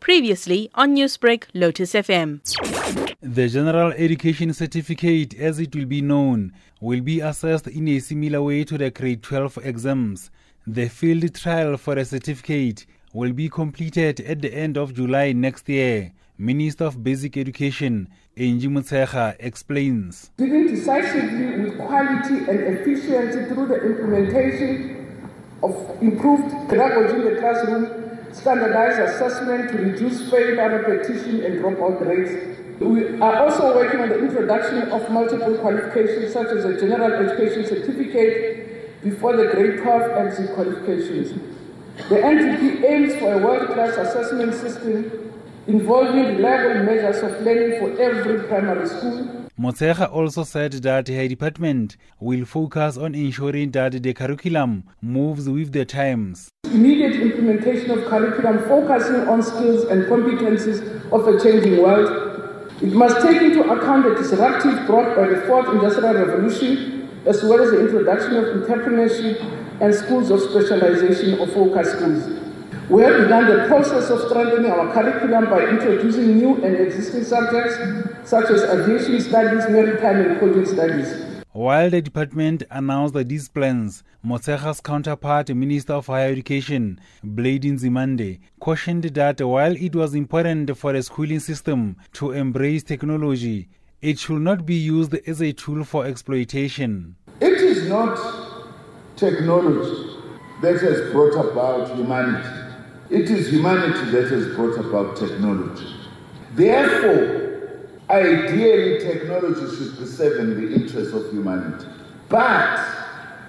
[0.00, 2.40] Previously on Newsbreak, Lotus FM.
[3.20, 8.42] The General Education Certificate, as it will be known, will be assessed in a similar
[8.42, 10.30] way to the grade 12 exams.
[10.66, 15.68] The field trial for a certificate will be completed at the end of July next
[15.68, 16.12] year.
[16.38, 20.30] Minister of Basic Education, Angie Motshekga, explains.
[20.38, 24.96] Dealing decisively with quality and efficiency through the implementation
[25.62, 27.99] of improved pedagogy in the classroom,
[28.32, 32.58] standardized assessment to reduce failure, repetition, and dropout rates.
[32.80, 37.66] We are also working on the introduction of multiple qualifications such as a general education
[37.66, 41.32] certificate before the grade 12 exit qualifications.
[42.08, 45.32] The NDP aims for a world-class assessment system
[45.66, 49.39] involving reliable measures of learning for every primary school.
[49.60, 55.72] Motshekga also said that her department will focus on ensuring that the curriculum moves with
[55.72, 56.48] the times.
[56.64, 60.80] Immediate implementation of curriculum focusing on skills and competencies
[61.12, 62.08] of a changing world.
[62.80, 67.60] It must take into account the disruptive brought by the fourth industrial revolution, as well
[67.60, 69.42] as the introduction of entrepreneurship
[69.82, 72.49] and schools of specialization or focus schools.
[72.90, 77.76] We have begun the process of strengthening our curriculum by introducing new and existing subjects
[78.28, 81.24] such as aviation studies, maritime and coding studies.
[81.52, 89.04] While the department announced these plans, Motshekga's counterpart, Minister of Higher Education, Blade Nzimande, cautioned
[89.04, 93.68] that while it was important for the schooling system to embrace technology,
[94.02, 97.14] it should not be used as a tool for exploitation.
[97.40, 98.18] It is not
[99.14, 100.16] technology
[100.60, 102.59] that has brought about humanity.
[103.10, 105.96] It is humanity that has brought about technology.
[106.54, 111.86] Therefore, ideally, technology should be serving the interests of humanity.
[112.28, 112.78] But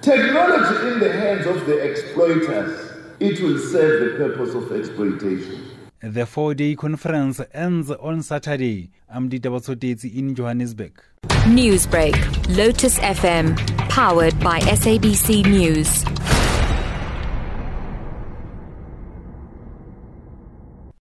[0.00, 5.62] technology in the hands of the exploiters, it will serve the purpose of exploitation.
[6.00, 8.90] The four day conference ends on Saturday.
[9.08, 11.00] I'm Ditaba Tsotetsi in Johannesburg.
[11.46, 12.16] Newsbreak,
[12.56, 13.56] Lotus FM,
[13.88, 16.04] powered by SABC News.